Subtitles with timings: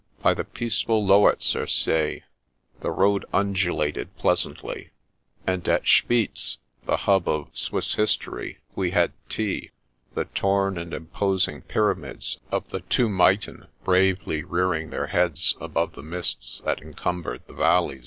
[0.23, 2.23] By the peaceful Lowerzer See
[2.79, 4.89] the road undulated pleasantly,
[5.45, 9.69] and at Schwyz (the hub of Swiss history) we had tea,
[10.15, 15.93] the torn and imposing pyramids of the two Myten bravely rear ing their heads above
[15.93, 17.99] the mists that encumbered the valleys.